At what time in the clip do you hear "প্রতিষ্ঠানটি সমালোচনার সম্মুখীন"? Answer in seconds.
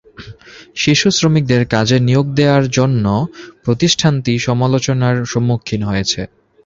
3.65-5.81